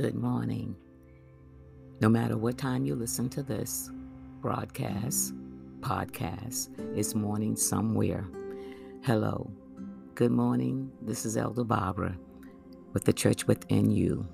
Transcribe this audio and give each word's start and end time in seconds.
Good 0.00 0.14
morning. 0.14 0.74
No 2.00 2.08
matter 2.08 2.38
what 2.38 2.56
time 2.56 2.86
you 2.86 2.94
listen 2.94 3.28
to 3.28 3.42
this 3.42 3.90
broadcast, 4.40 5.34
podcast, 5.80 6.70
it's 6.96 7.14
morning 7.14 7.54
somewhere. 7.54 8.26
Hello. 9.02 9.52
Good 10.14 10.30
morning. 10.30 10.90
This 11.02 11.26
is 11.26 11.36
Elder 11.36 11.64
Barbara 11.64 12.16
with 12.94 13.04
the 13.04 13.12
Church 13.12 13.46
Within 13.46 13.90
You. 13.90 14.26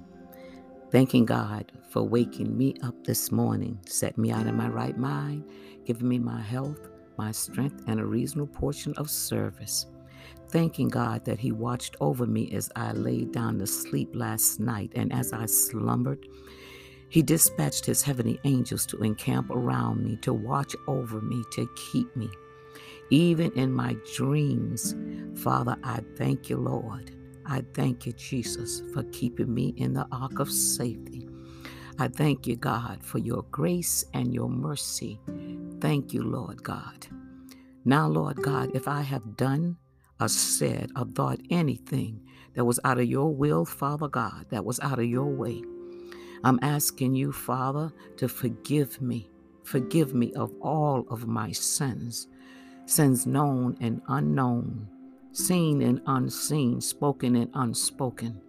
Thanking 0.92 1.26
God 1.26 1.72
for 1.90 2.04
waking 2.04 2.56
me 2.56 2.76
up 2.84 3.02
this 3.02 3.32
morning, 3.32 3.80
set 3.86 4.16
me 4.16 4.30
out 4.30 4.46
of 4.46 4.54
my 4.54 4.68
right 4.68 4.96
mind, 4.96 5.50
giving 5.84 6.08
me 6.08 6.20
my 6.20 6.40
health, 6.40 6.78
my 7.18 7.32
strength, 7.32 7.82
and 7.88 7.98
a 7.98 8.06
reasonable 8.06 8.54
portion 8.54 8.94
of 8.98 9.10
service 9.10 9.86
thanking 10.50 10.88
God 10.88 11.24
that 11.24 11.38
He 11.38 11.52
watched 11.52 11.96
over 12.00 12.26
me 12.26 12.50
as 12.52 12.70
I 12.76 12.92
laid 12.92 13.32
down 13.32 13.58
to 13.58 13.66
sleep 13.66 14.10
last 14.14 14.60
night. 14.60 14.92
And 14.94 15.12
as 15.12 15.32
I 15.32 15.46
slumbered, 15.46 16.26
He 17.08 17.22
dispatched 17.22 17.86
His 17.86 18.02
heavenly 18.02 18.40
angels 18.44 18.86
to 18.86 19.02
encamp 19.02 19.50
around 19.50 20.02
me, 20.04 20.16
to 20.22 20.32
watch 20.32 20.74
over 20.86 21.20
me, 21.20 21.42
to 21.52 21.68
keep 21.92 22.14
me. 22.16 22.30
Even 23.10 23.52
in 23.52 23.72
my 23.72 23.96
dreams, 24.16 24.94
Father, 25.42 25.76
I 25.84 26.00
thank 26.16 26.50
you, 26.50 26.56
Lord. 26.56 27.12
I 27.44 27.62
thank 27.74 28.06
you, 28.06 28.12
Jesus, 28.12 28.82
for 28.92 29.04
keeping 29.04 29.54
me 29.54 29.74
in 29.76 29.92
the 29.94 30.06
ark 30.10 30.40
of 30.40 30.50
safety. 30.50 31.28
I 31.98 32.08
thank 32.08 32.46
you, 32.46 32.56
God, 32.56 33.04
for 33.04 33.18
your 33.18 33.42
grace 33.50 34.04
and 34.12 34.34
your 34.34 34.50
mercy. 34.50 35.20
Thank 35.80 36.12
you, 36.12 36.22
Lord 36.22 36.62
God. 36.62 37.06
Now, 37.84 38.08
Lord 38.08 38.42
God, 38.42 38.72
if 38.74 38.88
I 38.88 39.02
have 39.02 39.36
done 39.36 39.76
or 40.20 40.28
said 40.28 40.90
or 40.96 41.04
thought 41.04 41.40
anything 41.50 42.20
that 42.54 42.64
was 42.64 42.80
out 42.84 42.98
of 42.98 43.06
your 43.06 43.34
will, 43.34 43.64
Father 43.64 44.08
God, 44.08 44.46
that 44.50 44.64
was 44.64 44.80
out 44.80 44.98
of 44.98 45.04
your 45.04 45.26
way. 45.26 45.62
I'm 46.42 46.58
asking 46.62 47.14
you, 47.14 47.32
Father, 47.32 47.92
to 48.16 48.28
forgive 48.28 49.00
me. 49.00 49.30
Forgive 49.64 50.14
me 50.14 50.32
of 50.34 50.52
all 50.60 51.04
of 51.10 51.26
my 51.26 51.50
sins, 51.50 52.28
sins 52.86 53.26
known 53.26 53.76
and 53.80 54.00
unknown, 54.08 54.88
seen 55.32 55.82
and 55.82 56.00
unseen, 56.06 56.80
spoken 56.80 57.34
and 57.34 57.50
unspoken, 57.54 58.40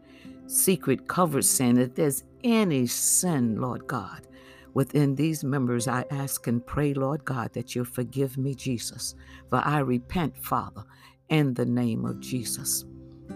secret 0.45 1.07
covered 1.07 1.43
sin. 1.43 1.77
If 1.77 1.95
there's 1.95 2.23
any 2.43 2.85
sin, 2.85 3.59
Lord 3.59 3.87
God, 3.87 4.27
within 4.75 5.15
these 5.15 5.43
members, 5.43 5.87
I 5.87 6.05
ask 6.11 6.45
and 6.45 6.63
pray, 6.65 6.93
Lord 6.93 7.25
God, 7.25 7.53
that 7.53 7.75
you 7.75 7.83
forgive 7.83 8.37
me, 8.37 8.53
Jesus. 8.53 9.15
For 9.49 9.57
I 9.65 9.79
repent, 9.79 10.37
Father, 10.37 10.83
in 11.29 11.53
the 11.53 11.65
name 11.65 12.05
of 12.05 12.19
Jesus. 12.19 12.85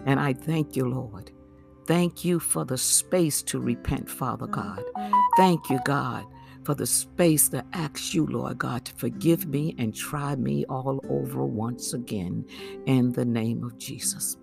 And 0.06 0.18
I 0.18 0.32
thank 0.32 0.76
you, 0.76 0.86
Lord. 0.88 1.30
Thank 1.86 2.24
you 2.24 2.38
for 2.38 2.64
the 2.64 2.78
space 2.78 3.42
to 3.44 3.60
repent, 3.60 4.08
Father 4.08 4.46
God. 4.46 4.84
Thank 5.36 5.68
you, 5.68 5.80
God, 5.84 6.24
for 6.64 6.74
the 6.74 6.86
space 6.86 7.48
to 7.50 7.64
ask 7.72 8.14
you, 8.14 8.26
Lord 8.26 8.58
God, 8.58 8.84
to 8.84 8.94
forgive 8.94 9.46
me 9.46 9.74
and 9.78 9.94
try 9.94 10.36
me 10.36 10.64
all 10.66 11.00
over 11.08 11.44
once 11.44 11.92
again 11.92 12.46
in 12.86 13.12
the 13.12 13.24
name 13.24 13.64
of 13.64 13.78
Jesus. 13.78 14.36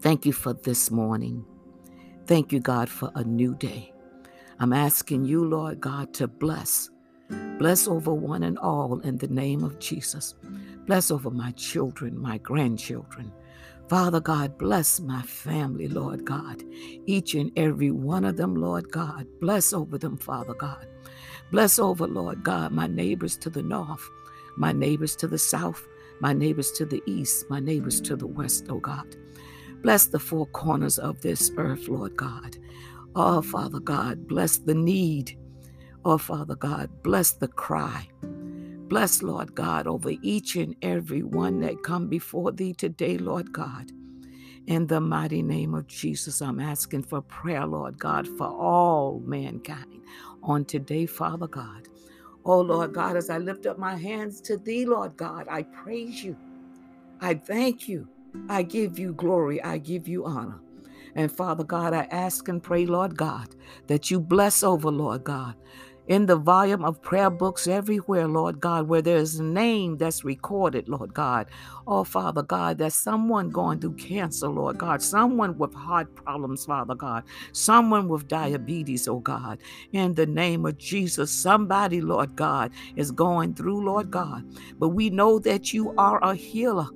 Thank 0.00 0.26
you 0.26 0.32
for 0.32 0.54
this 0.54 0.90
morning. 0.90 1.44
Thank 2.26 2.52
you, 2.52 2.60
God, 2.60 2.88
for 2.88 3.10
a 3.14 3.24
new 3.24 3.54
day. 3.54 3.92
I'm 4.60 4.72
asking 4.72 5.24
you, 5.24 5.44
Lord 5.44 5.80
God, 5.80 6.12
to 6.14 6.28
bless. 6.28 6.90
Bless 7.58 7.88
over 7.88 8.12
one 8.12 8.42
and 8.42 8.58
all 8.58 9.00
in 9.00 9.18
the 9.18 9.28
name 9.28 9.64
of 9.64 9.78
Jesus. 9.78 10.34
Bless 10.86 11.10
over 11.10 11.30
my 11.30 11.50
children, 11.52 12.18
my 12.18 12.38
grandchildren. 12.38 13.32
Father 13.88 14.20
God, 14.20 14.58
bless 14.58 15.00
my 15.00 15.22
family, 15.22 15.88
Lord 15.88 16.24
God. 16.24 16.62
Each 17.06 17.34
and 17.34 17.50
every 17.56 17.90
one 17.90 18.24
of 18.24 18.36
them, 18.36 18.54
Lord 18.54 18.90
God. 18.90 19.26
Bless 19.40 19.72
over 19.72 19.98
them, 19.98 20.18
Father 20.18 20.54
God. 20.54 20.86
Bless 21.50 21.78
over, 21.78 22.06
Lord 22.06 22.42
God, 22.42 22.72
my 22.72 22.86
neighbors 22.86 23.36
to 23.38 23.50
the 23.50 23.62
north, 23.62 24.06
my 24.56 24.72
neighbors 24.72 25.16
to 25.16 25.26
the 25.26 25.38
south, 25.38 25.86
my 26.20 26.34
neighbors 26.34 26.70
to 26.72 26.84
the 26.84 27.02
east, 27.06 27.46
my 27.48 27.60
neighbors 27.60 28.00
to 28.02 28.16
the 28.16 28.26
west, 28.26 28.66
oh 28.68 28.78
God. 28.78 29.16
Bless 29.82 30.06
the 30.06 30.18
four 30.18 30.46
corners 30.46 30.98
of 30.98 31.20
this 31.22 31.50
earth, 31.56 31.88
Lord 31.88 32.16
God. 32.16 32.58
Oh, 33.14 33.40
Father 33.40 33.80
God, 33.80 34.28
bless 34.28 34.58
the 34.58 34.74
need. 34.74 35.38
Oh, 36.04 36.18
Father 36.18 36.54
God, 36.54 36.90
bless 37.02 37.32
the 37.32 37.48
cry. 37.48 38.08
Bless, 38.22 39.22
Lord 39.22 39.54
God, 39.54 39.86
over 39.86 40.12
each 40.22 40.56
and 40.56 40.74
every 40.80 41.22
one 41.22 41.60
that 41.60 41.82
come 41.82 42.08
before 42.08 42.52
thee 42.52 42.72
today, 42.72 43.18
Lord 43.18 43.52
God. 43.52 43.90
In 44.66 44.86
the 44.86 45.00
mighty 45.00 45.42
name 45.42 45.74
of 45.74 45.86
Jesus, 45.86 46.40
I'm 46.40 46.60
asking 46.60 47.02
for 47.02 47.20
prayer, 47.20 47.66
Lord 47.66 47.98
God, 47.98 48.28
for 48.38 48.46
all 48.46 49.20
mankind 49.24 50.02
on 50.42 50.64
today, 50.64 51.06
Father 51.06 51.48
God. 51.48 51.88
Oh, 52.44 52.60
Lord 52.60 52.94
God, 52.94 53.16
as 53.16 53.28
I 53.28 53.38
lift 53.38 53.66
up 53.66 53.78
my 53.78 53.96
hands 53.96 54.40
to 54.42 54.56
thee, 54.56 54.86
Lord 54.86 55.16
God, 55.16 55.46
I 55.50 55.62
praise 55.64 56.22
you. 56.22 56.36
I 57.20 57.34
thank 57.34 57.88
you. 57.88 58.08
I 58.48 58.62
give 58.62 58.98
you 58.98 59.12
glory. 59.12 59.62
I 59.62 59.78
give 59.78 60.06
you 60.06 60.24
honor. 60.24 60.60
And 61.14 61.32
Father 61.32 61.64
God, 61.64 61.94
I 61.94 62.06
ask 62.10 62.48
and 62.48 62.62
pray, 62.62 62.86
Lord 62.86 63.16
God, 63.16 63.54
that 63.86 64.10
you 64.10 64.20
bless 64.20 64.62
over, 64.62 64.90
Lord 64.90 65.24
God, 65.24 65.56
in 66.08 66.26
the 66.26 66.36
volume 66.36 66.84
of 66.84 67.00
prayer 67.02 67.30
books 67.30 67.66
everywhere, 67.66 68.26
Lord 68.26 68.60
God, 68.60 68.88
where 68.88 69.02
there's 69.02 69.36
a 69.36 69.44
name 69.44 69.98
that's 69.98 70.24
recorded, 70.24 70.88
Lord 70.88 71.14
God. 71.14 71.48
Oh, 71.86 72.02
Father 72.02 72.42
God, 72.42 72.78
there's 72.78 72.94
someone 72.94 73.50
going 73.50 73.78
through 73.78 73.94
cancer, 73.94 74.48
Lord 74.48 74.78
God, 74.78 75.02
someone 75.02 75.58
with 75.58 75.74
heart 75.74 76.14
problems, 76.14 76.64
Father 76.64 76.94
God, 76.94 77.24
someone 77.52 78.08
with 78.08 78.26
diabetes, 78.26 79.06
oh 79.06 79.20
God. 79.20 79.60
In 79.92 80.14
the 80.14 80.26
name 80.26 80.64
of 80.66 80.78
Jesus, 80.78 81.30
somebody, 81.30 82.00
Lord 82.00 82.34
God, 82.36 82.72
is 82.96 83.10
going 83.10 83.54
through, 83.54 83.84
Lord 83.84 84.10
God. 84.10 84.44
But 84.78 84.90
we 84.90 85.10
know 85.10 85.38
that 85.40 85.72
you 85.74 85.94
are 85.98 86.18
a 86.24 86.34
healer. 86.34 86.88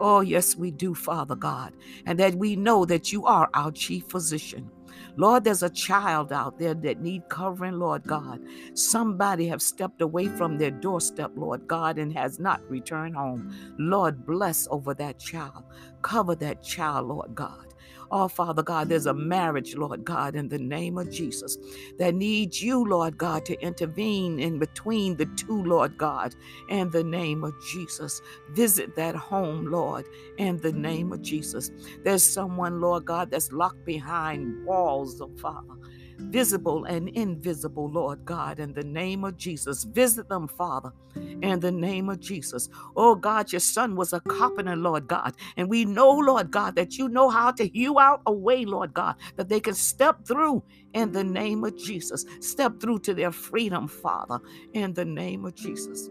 Oh, 0.00 0.20
yes, 0.20 0.56
we 0.56 0.70
do, 0.70 0.94
Father 0.94 1.36
God, 1.36 1.74
and 2.06 2.18
that 2.20 2.34
we 2.34 2.56
know 2.56 2.84
that 2.84 3.12
you 3.12 3.26
are 3.26 3.48
our 3.54 3.72
chief 3.72 4.04
physician. 4.08 4.70
Lord, 5.16 5.44
there's 5.44 5.62
a 5.62 5.70
child 5.70 6.32
out 6.32 6.58
there 6.58 6.74
that 6.74 7.00
need 7.00 7.28
covering, 7.28 7.74
Lord 7.78 8.04
God. 8.04 8.40
Somebody 8.74 9.48
have 9.48 9.62
stepped 9.62 10.00
away 10.00 10.28
from 10.28 10.58
their 10.58 10.70
doorstep, 10.70 11.32
Lord 11.36 11.66
God, 11.66 11.98
and 11.98 12.12
has 12.12 12.38
not 12.38 12.60
returned 12.70 13.16
home. 13.16 13.54
Lord, 13.78 14.26
bless 14.26 14.68
over 14.70 14.94
that 14.94 15.18
child. 15.18 15.64
Cover 16.02 16.34
that 16.36 16.62
child, 16.62 17.08
Lord 17.08 17.34
God. 17.34 17.67
Oh, 18.10 18.28
Father 18.28 18.62
God, 18.62 18.88
there's 18.88 19.06
a 19.06 19.14
marriage, 19.14 19.76
Lord 19.76 20.04
God, 20.04 20.36
in 20.36 20.48
the 20.48 20.58
name 20.58 20.98
of 20.98 21.10
Jesus, 21.10 21.58
that 21.98 22.14
needs 22.14 22.62
you, 22.62 22.84
Lord 22.84 23.18
God, 23.18 23.44
to 23.46 23.60
intervene 23.62 24.38
in 24.40 24.58
between 24.58 25.16
the 25.16 25.26
two, 25.36 25.62
Lord 25.64 25.98
God, 25.98 26.34
in 26.68 26.90
the 26.90 27.04
name 27.04 27.44
of 27.44 27.54
Jesus. 27.60 28.22
Visit 28.50 28.96
that 28.96 29.16
home, 29.16 29.66
Lord, 29.66 30.06
in 30.38 30.58
the 30.58 30.72
name 30.72 31.12
of 31.12 31.22
Jesus. 31.22 31.70
There's 32.04 32.24
someone, 32.24 32.80
Lord 32.80 33.04
God, 33.06 33.30
that's 33.30 33.52
locked 33.52 33.84
behind 33.84 34.64
walls, 34.64 35.20
oh 35.20 35.30
Father 35.36 35.74
visible 36.18 36.84
and 36.84 37.08
invisible, 37.10 37.90
Lord 37.90 38.24
God, 38.24 38.58
in 38.58 38.72
the 38.72 38.84
name 38.84 39.24
of 39.24 39.36
Jesus. 39.36 39.84
Visit 39.84 40.28
them, 40.28 40.48
Father, 40.48 40.92
in 41.16 41.60
the 41.60 41.72
name 41.72 42.08
of 42.08 42.20
Jesus. 42.20 42.68
Oh 42.96 43.14
God, 43.14 43.52
your 43.52 43.60
son 43.60 43.96
was 43.96 44.12
a 44.12 44.20
carpenter, 44.20 44.76
Lord 44.76 45.08
God. 45.08 45.34
And 45.56 45.68
we 45.68 45.84
know, 45.84 46.10
Lord 46.10 46.50
God, 46.50 46.76
that 46.76 46.98
you 46.98 47.08
know 47.08 47.30
how 47.30 47.50
to 47.52 47.68
hew 47.68 47.98
out 47.98 48.22
a 48.26 48.32
way, 48.32 48.64
Lord 48.64 48.94
God, 48.94 49.16
that 49.36 49.48
they 49.48 49.60
can 49.60 49.74
step 49.74 50.26
through 50.26 50.64
in 50.94 51.12
the 51.12 51.24
name 51.24 51.64
of 51.64 51.76
Jesus. 51.76 52.24
Step 52.40 52.80
through 52.80 53.00
to 53.00 53.14
their 53.14 53.32
freedom, 53.32 53.88
Father, 53.88 54.40
in 54.74 54.94
the 54.94 55.04
name 55.04 55.44
of 55.44 55.54
Jesus. 55.54 56.10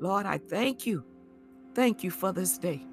Lord, 0.00 0.26
I 0.26 0.38
thank 0.38 0.86
you. 0.86 1.04
Thank 1.74 2.04
you 2.04 2.10
for 2.10 2.32
this 2.32 2.58
day. 2.58 2.86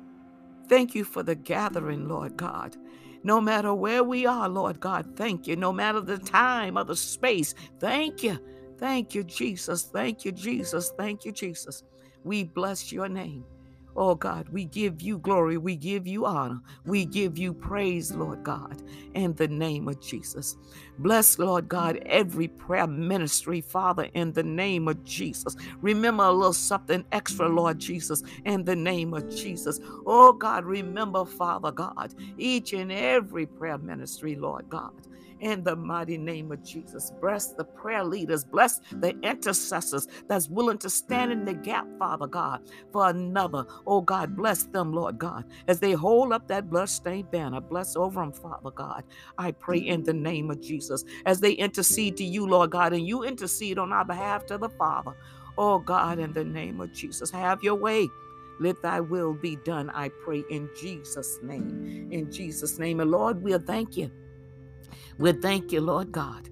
Thank 0.70 0.96
you 0.96 1.04
for 1.04 1.24
the 1.24 1.36
gathering, 1.36 2.08
Lord 2.08 2.38
God. 2.38 2.78
No 3.24 3.42
matter 3.42 3.74
where 3.74 4.04
we 4.04 4.26
are, 4.26 4.50
Lord 4.50 4.80
God, 4.80 5.16
thank 5.16 5.48
you. 5.48 5.56
No 5.56 5.74
matter 5.74 6.02
the 6.02 6.18
time 6.20 6.78
or 6.78 6.84
the 6.84 6.96
space, 6.96 7.54
thank 7.80 8.24
you. 8.24 8.40
Thank 8.78 9.16
you, 9.16 9.24
Jesus. 9.24 9.84
Thank 9.84 10.26
you, 10.26 10.32
Jesus. 10.32 10.92
Thank 10.98 11.26
you, 11.26 11.32
Jesus. 11.32 11.84
We 12.24 12.46
bless 12.46 12.92
your 12.92 13.10
name. 13.10 13.46
Oh 13.96 14.16
God, 14.16 14.50
we 14.50 14.66
give 14.66 15.02
you 15.02 15.20
glory. 15.20 15.58
We 15.58 15.76
give 15.76 16.08
you 16.08 16.26
honor. 16.26 16.62
We 16.86 17.06
give 17.06 17.38
you 17.38 17.54
praise, 17.54 18.12
Lord 18.12 18.44
God, 18.44 18.82
in 19.16 19.34
the 19.36 19.48
name 19.48 19.88
of 19.88 20.00
Jesus. 20.02 20.58
Bless, 21.00 21.40
Lord 21.40 21.68
God, 21.68 22.00
every 22.06 22.48
prayer 22.48 22.88
ministry, 22.88 23.62
Father, 23.62 24.10
in 24.14 24.34
the 24.34 24.44
name 24.44 24.88
of 24.88 25.04
Jesus. 25.04 25.56
Remember 25.82 26.24
a 26.24 26.32
little 26.32 26.54
something 26.54 27.06
extra, 27.12 27.50
Lord 27.50 27.80
Jesus, 27.80 28.24
in 28.46 28.64
the 28.64 28.76
name 28.76 29.14
of 29.14 29.30
Jesus. 29.30 29.80
Oh 30.06 30.34
God, 30.34 30.66
remember, 30.66 31.26
Father 31.26 31.72
God, 31.72 32.14
each 32.38 32.74
and 32.74 32.92
every 32.92 33.46
prayer 33.46 33.78
ministry, 33.78 34.36
Lord 34.36 34.70
God 34.70 34.94
in 35.42 35.64
the 35.64 35.76
mighty 35.76 36.18
name 36.18 36.52
of 36.52 36.64
Jesus. 36.64 37.12
Bless 37.22 37.54
the 37.54 37.66
prayer 37.66 38.04
leaders, 38.04 38.46
bless 38.46 38.80
the 39.02 39.16
intercessors 39.24 40.08
that's 40.30 40.50
willing 40.50 40.80
to 40.80 40.90
stand 40.90 41.32
in 41.32 41.46
the 41.46 41.56
gap, 41.56 41.88
Father 42.00 42.28
God, 42.28 42.62
for 42.94 43.10
another. 43.10 43.66
Oh 43.88 44.02
God, 44.02 44.36
bless 44.36 44.66
them, 44.66 44.94
Lord 44.94 45.20
God, 45.20 45.46
as 45.68 45.80
they 45.80 45.94
hold 45.94 46.34
up 46.34 46.48
that 46.48 46.70
bloodstained 46.70 47.32
banner. 47.32 47.62
Bless 47.62 47.96
over 47.96 48.22
them, 48.22 48.34
Father 48.34 48.72
God. 48.72 49.04
I 49.38 49.52
pray 49.52 49.80
in 49.80 50.04
the 50.04 50.14
name 50.14 50.52
of 50.52 50.62
Jesus 50.62 51.04
as 51.26 51.42
they 51.42 51.54
intercede 51.54 52.18
to 52.18 52.26
you, 52.26 52.48
Lord 52.48 52.72
God, 52.72 52.94
and 52.94 53.06
you 53.08 53.24
intercede 53.24 53.80
on 53.80 53.94
our 53.94 54.06
behalf 54.06 54.46
to 54.48 54.58
the 54.58 54.70
Father. 54.70 55.14
Oh 55.58 55.80
God, 55.80 56.20
in 56.20 56.34
the 56.34 56.46
name 56.46 56.82
of 56.82 56.92
Jesus, 56.94 57.32
have 57.32 57.64
your 57.64 57.76
way. 57.76 58.14
Let 58.60 58.82
thy 58.84 59.02
will 59.02 59.34
be 59.34 59.58
done, 59.58 59.90
I 59.92 60.12
pray, 60.24 60.46
in 60.50 60.70
Jesus' 60.74 61.40
name. 61.42 62.10
In 62.12 62.30
Jesus' 62.32 62.80
name. 62.80 63.00
And 63.00 63.12
Lord, 63.12 63.42
we'll 63.42 63.60
thank 63.60 63.98
you. 63.98 64.12
We'll 65.22 65.36
thank 65.42 65.72
you, 65.74 65.82
Lord 65.82 66.12
God. 66.12 66.50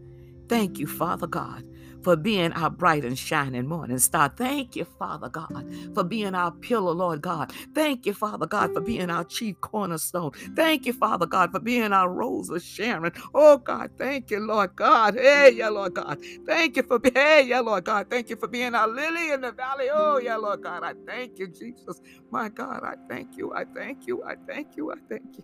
Thank 0.50 0.80
you, 0.80 0.88
Father 0.88 1.28
God 1.28 1.64
for 2.04 2.16
being 2.16 2.54
our 2.54 2.70
bright 2.72 3.06
and 3.06 3.20
shining 3.20 3.68
morning 3.68 4.00
star. 4.00 4.34
Thank 4.38 4.76
you, 4.76 4.86
Father 4.86 5.30
God, 5.30 5.66
for 5.94 6.06
being 6.06 6.36
our 6.36 6.54
pillar, 6.62 6.94
Lord 6.94 7.22
God. 7.22 7.52
Thank 7.76 8.08
you, 8.08 8.14
Father 8.14 8.48
God, 8.48 8.72
for 8.74 8.82
being 8.82 9.10
our 9.12 9.26
chief 9.26 9.60
cornerstone. 9.62 10.32
Thank 10.56 10.86
you, 10.88 10.94
Father 10.94 11.28
God, 11.28 11.52
for 11.52 11.60
being 11.62 11.94
our 11.94 12.12
rose 12.12 12.50
of 12.50 12.64
Sharon. 12.64 13.14
Oh 13.34 13.60
God, 13.60 13.92
thank 13.98 14.32
you, 14.32 14.40
Lord 14.40 14.72
God. 14.78 15.16
Hey, 15.16 15.54
yeah, 15.58 15.70
Lord 15.70 15.94
God. 15.96 16.20
Thank 16.48 16.78
you 16.78 16.84
for 16.84 17.00
being, 17.00 17.16
hey, 17.16 17.44
yeah, 17.48 17.62
Lord 17.62 17.86
God. 17.86 18.08
Thank 18.10 18.30
you 18.30 18.38
for 18.38 18.48
being 18.50 18.76
our 18.76 18.90
lily 18.90 19.32
in 19.32 19.42
the 19.42 19.52
valley. 19.54 19.88
Oh, 19.92 20.22
yeah, 20.24 20.38
Lord 20.38 20.62
God. 20.62 20.84
I 20.84 20.94
thank 21.08 21.34
you, 21.38 21.48
Jesus. 21.50 22.02
My 22.32 22.50
God, 22.50 22.82
I 22.84 22.96
thank 23.10 23.32
you. 23.38 23.54
I 23.56 23.66
thank 23.76 24.00
you. 24.08 24.24
I 24.28 24.36
thank 24.48 24.70
you. 24.78 24.92
I 24.92 24.96
thank 25.10 25.24
you. 25.38 25.44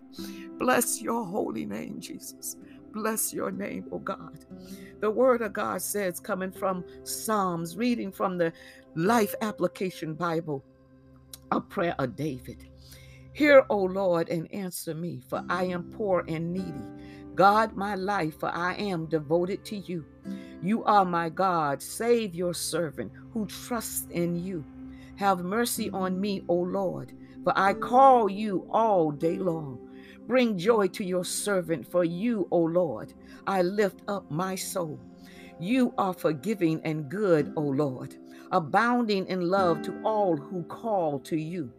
Bless 0.58 1.02
your 1.02 1.24
holy 1.26 1.66
name, 1.66 2.00
Jesus. 2.00 2.56
Bless 2.96 3.30
your 3.30 3.50
name, 3.50 3.84
oh 3.92 3.98
God. 3.98 4.46
The 5.00 5.10
word 5.10 5.42
of 5.42 5.52
God 5.52 5.82
says, 5.82 6.18
coming 6.18 6.50
from 6.50 6.82
Psalms, 7.04 7.76
reading 7.76 8.10
from 8.10 8.38
the 8.38 8.54
Life 8.94 9.34
Application 9.42 10.14
Bible, 10.14 10.64
a 11.52 11.60
prayer 11.60 11.94
of 11.98 12.16
David. 12.16 12.70
Hear, 13.34 13.66
O 13.68 13.76
Lord, 13.76 14.30
and 14.30 14.50
answer 14.54 14.94
me, 14.94 15.20
for 15.28 15.44
I 15.50 15.64
am 15.64 15.92
poor 15.92 16.24
and 16.26 16.54
needy. 16.54 16.72
God, 17.34 17.76
my 17.76 17.96
life, 17.96 18.40
for 18.40 18.48
I 18.48 18.72
am 18.76 19.04
devoted 19.04 19.62
to 19.66 19.76
you. 19.76 20.06
You 20.62 20.82
are 20.84 21.04
my 21.04 21.28
God. 21.28 21.82
Save 21.82 22.34
your 22.34 22.54
servant 22.54 23.12
who 23.34 23.44
trusts 23.44 24.06
in 24.10 24.42
you. 24.42 24.64
Have 25.16 25.40
mercy 25.40 25.90
on 25.90 26.18
me, 26.18 26.44
O 26.48 26.54
Lord, 26.54 27.12
for 27.44 27.52
I 27.56 27.74
call 27.74 28.30
you 28.30 28.66
all 28.70 29.10
day 29.10 29.36
long. 29.36 29.85
Bring 30.26 30.58
joy 30.58 30.88
to 30.88 31.04
your 31.04 31.24
servant, 31.24 31.86
for 31.86 32.04
you, 32.04 32.48
O 32.50 32.58
Lord, 32.58 33.14
I 33.46 33.62
lift 33.62 34.02
up 34.08 34.30
my 34.30 34.56
soul. 34.56 34.98
You 35.60 35.94
are 35.98 36.12
forgiving 36.12 36.80
and 36.84 37.08
good, 37.08 37.52
O 37.56 37.62
Lord, 37.62 38.16
abounding 38.50 39.26
in 39.26 39.48
love 39.48 39.82
to 39.82 40.00
all 40.04 40.36
who 40.36 40.64
call 40.64 41.20
to 41.20 41.36
you. 41.36 41.70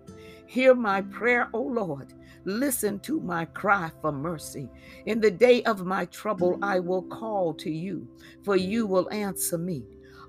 Hear 0.46 0.74
my 0.74 1.02
prayer, 1.02 1.50
O 1.54 1.62
Lord. 1.62 2.14
Listen 2.46 3.00
to 3.02 3.20
my 3.20 3.44
cry 3.44 3.92
for 4.02 4.14
mercy. 4.14 4.70
In 5.06 5.20
the 5.20 5.32
day 5.32 5.62
of 5.64 5.86
my 5.86 6.06
trouble, 6.06 6.58
I 6.62 6.80
will 6.80 7.04
call 7.04 7.54
to 7.56 7.70
you, 7.70 8.08
for 8.44 8.56
you 8.56 8.88
will 8.88 9.12
answer 9.12 9.58
me. 9.58 9.84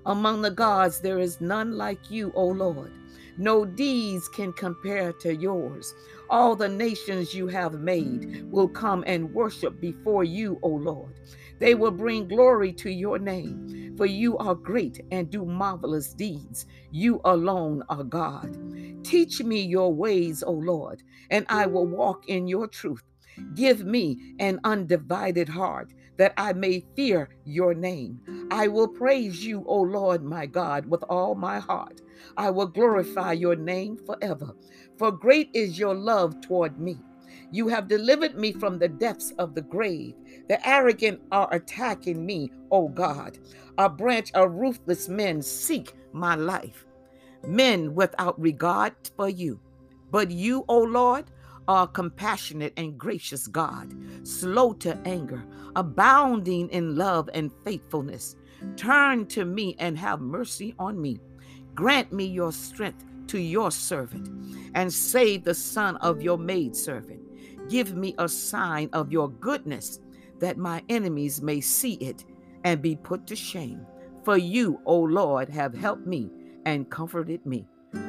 Among 0.05 0.41
the 0.41 0.51
gods, 0.51 0.99
there 0.99 1.19
is 1.19 1.39
none 1.39 1.77
like 1.77 2.11
you, 2.11 2.33
O 2.35 2.45
Lord. 2.47 2.91
No 3.39 3.63
deeds 3.63 4.27
can 4.27 4.51
compare 4.51 5.13
to 5.13 5.33
yours. 5.33 5.95
All 6.29 6.57
the 6.57 6.67
nations 6.67 7.33
you 7.33 7.47
have 7.47 7.79
made 7.79 8.43
will 8.51 8.67
come 8.67 9.01
and 9.07 9.33
worship 9.33 9.79
before 9.79 10.25
you, 10.25 10.59
O 10.61 10.67
Lord. 10.67 11.13
They 11.57 11.73
will 11.73 11.91
bring 11.91 12.27
glory 12.27 12.73
to 12.73 12.91
your 12.91 13.17
name, 13.17 13.95
for 13.95 14.05
you 14.05 14.37
are 14.39 14.55
great 14.55 14.99
and 15.11 15.29
do 15.29 15.45
marvelous 15.45 16.13
deeds. 16.13 16.65
You 16.91 17.21
alone 17.23 17.81
are 17.87 18.03
God. 18.03 18.57
Teach 19.05 19.41
me 19.41 19.61
your 19.61 19.93
ways, 19.93 20.43
O 20.43 20.51
Lord, 20.51 21.01
and 21.31 21.45
I 21.47 21.65
will 21.65 21.87
walk 21.87 22.27
in 22.27 22.45
your 22.45 22.67
truth. 22.67 23.03
Give 23.55 23.85
me 23.85 24.35
an 24.39 24.59
undivided 24.65 25.47
heart 25.47 25.93
that 26.19 26.33
I 26.37 26.53
may 26.53 26.85
fear 26.95 27.29
your 27.45 27.73
name. 27.73 28.21
I 28.51 28.67
will 28.67 28.89
praise 28.89 29.45
you, 29.45 29.63
O 29.67 29.81
Lord 29.81 30.23
my 30.23 30.45
God, 30.45 30.85
with 30.85 31.03
all 31.09 31.33
my 31.33 31.59
heart. 31.59 32.01
I 32.37 32.51
will 32.51 32.67
glorify 32.67 33.33
your 33.33 33.55
name 33.55 33.97
forever. 34.05 34.53
For 34.97 35.11
great 35.11 35.49
is 35.53 35.79
your 35.79 35.95
love 35.95 36.41
toward 36.41 36.77
me. 36.77 37.05
You 37.51 37.69
have 37.69 37.87
delivered 37.87 38.35
me 38.35 38.51
from 38.51 38.79
the 38.79 38.89
depths 38.89 39.31
of 39.39 39.55
the 39.55 39.61
grave. 39.61 40.15
The 40.49 40.67
arrogant 40.67 41.21
are 41.31 41.47
attacking 41.53 42.25
me, 42.25 42.51
O 42.69 42.89
God. 42.89 43.39
A 43.77 43.89
branch 43.89 44.31
of 44.33 44.53
ruthless 44.55 45.07
men 45.07 45.41
seek 45.41 45.93
my 46.11 46.35
life, 46.35 46.85
men 47.45 47.95
without 47.95 48.39
regard 48.39 48.93
for 49.15 49.29
you. 49.29 49.61
But 50.11 50.31
you, 50.31 50.65
O 50.67 50.79
Lord, 50.79 51.31
are 51.69 51.85
compassionate 51.85 52.73
and 52.77 52.97
gracious 52.97 53.45
God, 53.45 53.93
slow 54.27 54.73
to 54.73 54.97
anger, 55.05 55.45
abounding 55.75 56.67
in 56.69 56.95
love 56.95 57.29
and 57.35 57.51
faithfulness. 57.63 58.35
Turn 58.75 59.27
to 59.27 59.45
me 59.45 59.75
and 59.77 59.95
have 59.95 60.19
mercy 60.19 60.73
on 60.79 60.99
me. 60.99 61.19
Grant 61.75 62.11
me 62.11 62.25
your 62.25 62.51
strength 62.51 63.05
to 63.27 63.39
your 63.39 63.69
servant 63.69 64.27
and 64.73 64.91
save 64.91 65.43
the 65.43 65.53
son 65.53 65.95
of 65.97 66.23
your 66.23 66.39
maidservant. 66.39 67.21
Give 67.69 67.93
me 67.95 68.15
a 68.17 68.27
sign 68.27 68.89
of 68.91 69.11
your 69.11 69.29
goodness 69.29 69.99
that 70.39 70.57
my 70.57 70.81
enemies 70.89 71.39
may 71.39 71.61
see 71.61 71.93
it 71.95 72.25
and 72.63 72.81
be 72.81 72.95
put 72.95 73.27
to 73.27 73.35
shame. 73.35 73.85
For 74.23 74.37
you, 74.37 74.81
O 74.87 75.01
Lord, 75.01 75.49
have 75.49 75.75
helped 75.75 76.07
me 76.07 76.31
and 76.65 76.89
comforted 76.89 77.45
me. 77.45 77.67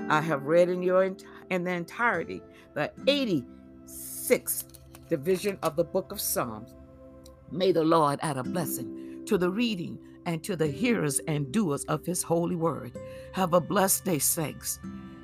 I 0.09 0.23
have 0.23 0.45
read 0.45 0.71
in 0.71 0.83
your 0.83 1.15
in 1.51 1.65
the 1.65 1.73
entirety 1.73 2.43
the 2.75 2.91
86th 3.07 4.65
division 5.09 5.59
of 5.63 5.77
the 5.77 5.85
book 5.85 6.13
of 6.13 6.21
Psalms. 6.21 6.75
May 7.51 7.73
the 7.73 7.85
Lord 7.85 8.21
add 8.23 8.37
a 8.37 8.43
blessing 8.43 9.25
to 9.27 9.37
the 9.37 9.51
reading 9.51 9.99
and 10.27 10.43
to 10.45 10.57
the 10.57 10.67
hearers 10.69 11.21
and 11.27 11.51
doers 11.53 11.85
of 11.85 12.07
his 12.07 12.23
holy 12.23 12.57
word. 12.57 12.93
Have 13.33 13.53
a 13.53 13.61
blessed 13.61 14.05
day, 14.05 14.19
saints. 14.19 14.79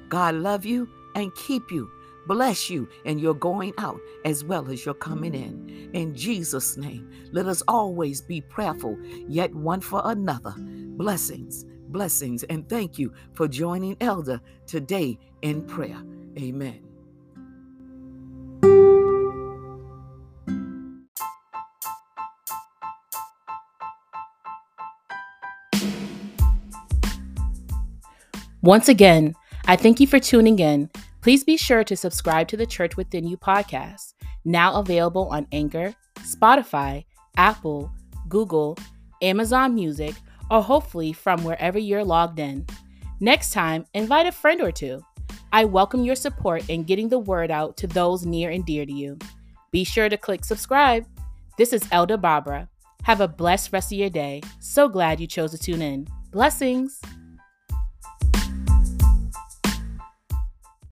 God 0.09 0.35
love 0.35 0.65
you 0.65 0.89
and 1.15 1.35
keep 1.35 1.71
you. 1.71 1.91
Bless 2.27 2.69
you 2.69 2.89
and 3.05 3.21
you're 3.21 3.35
going 3.35 3.73
out 3.79 4.01
as 4.25 4.43
well 4.43 4.69
as 4.69 4.85
you're 4.85 4.95
coming 4.95 5.35
in. 5.35 5.91
In 5.93 6.15
Jesus' 6.15 6.77
name, 6.77 7.09
let 7.31 7.47
us 7.47 7.63
always 7.69 8.21
be 8.21 8.41
prayerful, 8.41 8.99
yet 9.29 9.55
one 9.55 9.81
for 9.81 10.03
another. 10.05 10.55
Blessings, 10.59 11.65
blessings, 11.89 12.43
and 12.45 12.69
thank 12.69 12.99
you 12.99 13.13
for 13.33 13.47
joining 13.47 13.97
Elder 14.01 14.41
today 14.67 15.19
in 15.43 15.63
prayer. 15.67 16.03
Amen. 16.39 16.81
Once 28.63 28.89
again, 28.89 29.33
I 29.67 29.77
thank 29.77 30.01
you 30.01 30.09
for 30.09 30.19
tuning 30.19 30.59
in. 30.59 30.91
Please 31.23 31.45
be 31.45 31.57
sure 31.57 31.85
to 31.85 31.97
subscribe 31.97 32.49
to 32.49 32.57
the 32.57 32.67
Church 32.67 32.97
Within 32.97 33.27
You 33.27 33.37
podcast, 33.37 34.15
now 34.45 34.75
available 34.75 35.29
on 35.29 35.47
Anchor, 35.53 35.95
Spotify, 36.19 37.05
Apple, 37.37 37.91
Google, 38.29 38.77
Amazon 39.23 39.75
Music, 39.75 40.15
or 40.51 40.63
hopefully 40.63 41.13
from 41.13 41.45
wherever 41.45 41.79
you're 41.79 42.05
logged 42.05 42.41
in. 42.41 42.67
Next 43.21 43.53
time, 43.53 43.87
invite 43.95 44.27
a 44.27 44.33
friend 44.33 44.61
or 44.61 44.73
two. 44.73 45.01
I 45.57 45.65
welcome 45.65 46.05
your 46.05 46.17
support 46.17 46.69
in 46.69 46.83
getting 46.83 47.09
the 47.09 47.19
word 47.19 47.51
out 47.51 47.79
to 47.79 47.87
those 47.87 48.27
near 48.27 48.51
and 48.51 48.63
dear 48.67 48.85
to 48.85 48.93
you. 48.93 49.19
Be 49.71 49.85
sure 49.85 50.07
to 50.07 50.19
click 50.19 50.45
subscribe. 50.45 51.07
This 51.57 51.73
is 51.73 51.89
Elder 51.91 52.19
Barbara. 52.19 52.69
Have 53.05 53.23
a 53.23 53.27
blessed 53.27 53.73
rest 53.73 53.91
of 53.91 53.97
your 53.97 54.11
day. 54.11 54.43
So 54.61 54.87
glad 54.87 55.19
you 55.19 55.27
chose 55.27 55.53
to 55.53 55.59
tune 55.59 55.81
in. 55.81 56.09
Blessings. 56.31 57.01